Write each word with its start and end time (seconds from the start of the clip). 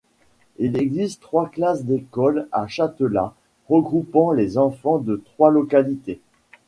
Il 0.57 0.77
existe 0.77 1.21
trois 1.21 1.47
classes 1.47 1.85
d'école 1.85 2.47
à 2.51 2.67
Châtelat 2.67 3.35
regroupant 3.69 4.31
les 4.31 4.57
enfants 4.57 4.97
de 4.97 5.21
trois 5.35 5.51
localités. 5.51 6.19